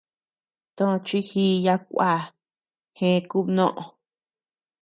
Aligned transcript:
Tochi 0.75 1.19
jììya 1.29 1.75
kuaa, 1.87 2.19
jee 2.97 3.17
kubnoʼö. 3.29 3.83